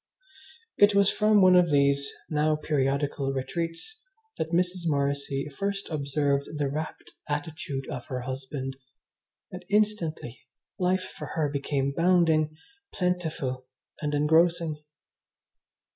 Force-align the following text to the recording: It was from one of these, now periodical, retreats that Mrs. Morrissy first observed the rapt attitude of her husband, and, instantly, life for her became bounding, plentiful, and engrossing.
It 0.77 0.95
was 0.95 1.11
from 1.11 1.43
one 1.43 1.55
of 1.55 1.69
these, 1.69 2.11
now 2.27 2.55
periodical, 2.55 3.31
retreats 3.31 4.01
that 4.39 4.49
Mrs. 4.49 4.87
Morrissy 4.87 5.47
first 5.55 5.89
observed 5.91 6.57
the 6.57 6.69
rapt 6.71 7.11
attitude 7.29 7.87
of 7.87 8.07
her 8.07 8.21
husband, 8.21 8.77
and, 9.51 9.63
instantly, 9.69 10.39
life 10.79 11.03
for 11.03 11.27
her 11.35 11.49
became 11.51 11.93
bounding, 11.95 12.57
plentiful, 12.91 13.67
and 14.01 14.15
engrossing. 14.15 14.79